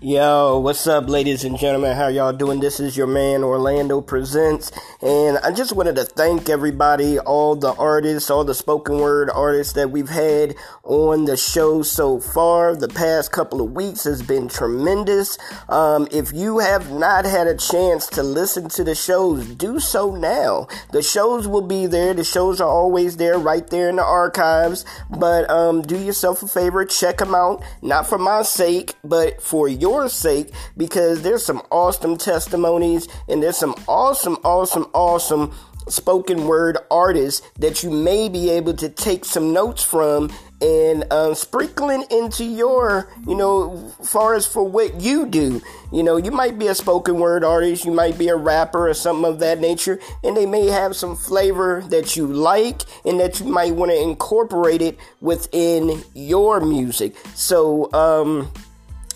Yo, 0.00 0.60
what's 0.60 0.86
up, 0.86 1.08
ladies 1.08 1.42
and 1.42 1.58
gentlemen? 1.58 1.96
How 1.96 2.06
y'all 2.06 2.32
doing? 2.32 2.60
This 2.60 2.78
is 2.78 2.96
your 2.96 3.08
man 3.08 3.42
Orlando 3.42 4.00
Presents, 4.00 4.70
and 5.02 5.38
I 5.38 5.50
just 5.50 5.72
wanted 5.72 5.96
to 5.96 6.04
thank 6.04 6.48
everybody, 6.48 7.18
all 7.18 7.56
the 7.56 7.74
artists, 7.74 8.30
all 8.30 8.44
the 8.44 8.54
spoken 8.54 8.98
word 8.98 9.28
artists 9.28 9.72
that 9.72 9.90
we've 9.90 10.08
had 10.08 10.54
on 10.84 11.24
the 11.24 11.36
show 11.36 11.82
so 11.82 12.20
far. 12.20 12.76
The 12.76 12.86
past 12.86 13.32
couple 13.32 13.60
of 13.60 13.72
weeks 13.72 14.04
has 14.04 14.22
been 14.22 14.46
tremendous. 14.46 15.36
Um, 15.68 16.06
if 16.12 16.32
you 16.32 16.60
have 16.60 16.92
not 16.92 17.24
had 17.24 17.48
a 17.48 17.56
chance 17.56 18.06
to 18.10 18.22
listen 18.22 18.68
to 18.68 18.84
the 18.84 18.94
shows, 18.94 19.48
do 19.48 19.80
so 19.80 20.14
now. 20.14 20.68
The 20.92 21.02
shows 21.02 21.48
will 21.48 21.66
be 21.66 21.86
there. 21.86 22.14
The 22.14 22.22
shows 22.22 22.60
are 22.60 22.70
always 22.70 23.16
there, 23.16 23.36
right 23.36 23.66
there 23.66 23.88
in 23.88 23.96
the 23.96 24.04
archives. 24.04 24.84
But 25.10 25.50
um, 25.50 25.82
do 25.82 25.98
yourself 25.98 26.40
a 26.44 26.46
favor, 26.46 26.84
check 26.84 27.18
them 27.18 27.34
out. 27.34 27.64
Not 27.82 28.06
for 28.06 28.18
my 28.18 28.42
sake, 28.42 28.94
but 29.02 29.42
for 29.42 29.66
your 29.66 29.87
your 29.88 30.08
sake 30.08 30.52
because 30.76 31.22
there's 31.22 31.44
some 31.44 31.62
awesome 31.70 32.18
testimonies 32.18 33.08
and 33.26 33.42
there's 33.42 33.56
some 33.56 33.74
awesome, 33.86 34.36
awesome, 34.44 34.86
awesome 34.92 35.52
spoken 35.88 36.46
word 36.46 36.76
artists 36.90 37.46
that 37.58 37.82
you 37.82 37.90
may 37.90 38.28
be 38.28 38.50
able 38.50 38.74
to 38.74 38.90
take 38.90 39.24
some 39.24 39.52
notes 39.52 39.82
from 39.82 40.30
and 40.60 41.10
um, 41.12 41.34
sprinkling 41.34 42.04
into 42.10 42.44
your, 42.44 43.08
you 43.26 43.34
know, 43.34 43.92
far 44.02 44.34
as 44.34 44.44
for 44.46 44.64
what 44.64 45.00
you 45.00 45.26
do. 45.26 45.62
You 45.92 46.02
know, 46.02 46.16
you 46.16 46.32
might 46.32 46.58
be 46.58 46.66
a 46.66 46.74
spoken 46.74 47.18
word 47.18 47.44
artist, 47.44 47.84
you 47.84 47.92
might 47.92 48.18
be 48.18 48.28
a 48.28 48.36
rapper 48.36 48.88
or 48.88 48.94
something 48.94 49.24
of 49.24 49.38
that 49.38 49.60
nature, 49.60 50.00
and 50.24 50.36
they 50.36 50.46
may 50.46 50.66
have 50.66 50.96
some 50.96 51.16
flavor 51.16 51.82
that 51.90 52.16
you 52.16 52.26
like 52.26 52.82
and 53.04 53.20
that 53.20 53.38
you 53.38 53.46
might 53.46 53.74
want 53.74 53.92
to 53.92 54.00
incorporate 54.00 54.82
it 54.82 54.98
within 55.20 56.02
your 56.14 56.60
music. 56.60 57.14
So, 57.34 57.90
um, 57.92 58.50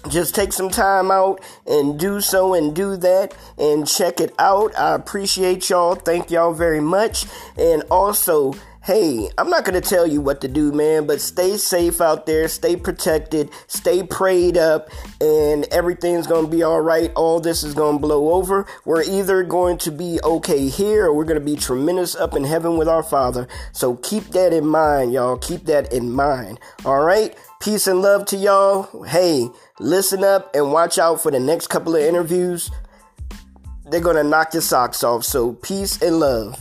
just 0.08 0.34
take 0.34 0.52
some 0.52 0.70
time 0.70 1.10
out 1.10 1.40
and 1.66 1.98
do 1.98 2.20
so 2.20 2.54
and 2.54 2.74
do 2.74 2.96
that 2.96 3.36
and 3.58 3.86
check 3.86 4.20
it 4.20 4.34
out. 4.38 4.76
I 4.78 4.94
appreciate 4.94 5.68
y'all. 5.70 5.94
Thank 5.94 6.30
y'all 6.30 6.52
very 6.52 6.80
much. 6.80 7.26
And 7.56 7.82
also, 7.90 8.54
hey, 8.84 9.30
I'm 9.38 9.48
not 9.48 9.64
going 9.64 9.80
to 9.80 9.88
tell 9.88 10.08
you 10.08 10.20
what 10.20 10.40
to 10.40 10.48
do, 10.48 10.72
man, 10.72 11.06
but 11.06 11.20
stay 11.20 11.56
safe 11.56 12.00
out 12.00 12.26
there, 12.26 12.48
stay 12.48 12.74
protected, 12.74 13.48
stay 13.68 14.02
prayed 14.02 14.56
up, 14.56 14.88
and 15.20 15.64
everything's 15.70 16.26
going 16.26 16.46
to 16.46 16.50
be 16.50 16.64
all 16.64 16.80
right. 16.80 17.12
All 17.14 17.38
this 17.38 17.62
is 17.62 17.74
going 17.74 17.96
to 17.96 18.00
blow 18.00 18.32
over. 18.32 18.66
We're 18.84 19.04
either 19.04 19.44
going 19.44 19.78
to 19.78 19.92
be 19.92 20.18
okay 20.24 20.68
here 20.68 21.06
or 21.06 21.14
we're 21.14 21.24
going 21.24 21.38
to 21.38 21.44
be 21.44 21.56
tremendous 21.56 22.16
up 22.16 22.34
in 22.34 22.42
heaven 22.42 22.76
with 22.76 22.88
our 22.88 23.04
Father. 23.04 23.46
So 23.70 23.96
keep 23.96 24.24
that 24.30 24.52
in 24.52 24.66
mind, 24.66 25.12
y'all. 25.12 25.38
Keep 25.38 25.66
that 25.66 25.92
in 25.92 26.10
mind. 26.10 26.58
All 26.84 27.04
right? 27.04 27.36
Peace 27.62 27.86
and 27.86 28.02
love 28.02 28.26
to 28.26 28.36
y'all. 28.36 29.04
Hey, 29.04 29.48
listen 29.78 30.24
up 30.24 30.52
and 30.52 30.72
watch 30.72 30.98
out 30.98 31.22
for 31.22 31.30
the 31.30 31.38
next 31.38 31.68
couple 31.68 31.94
of 31.94 32.02
interviews. 32.02 32.72
They're 33.88 34.00
going 34.00 34.16
to 34.16 34.24
knock 34.24 34.52
your 34.52 34.62
socks 34.62 35.04
off. 35.04 35.22
So, 35.22 35.52
peace 35.52 36.02
and 36.02 36.18
love. 36.18 36.58